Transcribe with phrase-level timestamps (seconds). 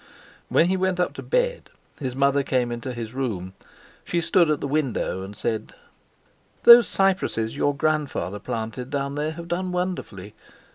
[0.49, 1.69] When he went up to bed
[1.99, 3.53] his mother came into his room.
[4.03, 5.73] She stood at the window, and said:
[6.63, 10.33] "Those cypresses your grandfather planted down there have done wonderfully.